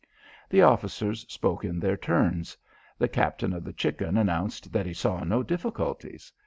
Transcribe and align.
The 0.49 0.63
officers 0.63 1.27
spoke 1.31 1.63
in 1.63 1.79
their 1.79 1.95
turns. 1.95 2.57
The 2.97 3.07
captain 3.07 3.53
of 3.53 3.63
the 3.63 3.71
Chicken 3.71 4.17
announced 4.17 4.73
that 4.73 4.87
he 4.87 4.95
saw 4.95 5.23
no 5.23 5.43
difficulties. 5.43 6.33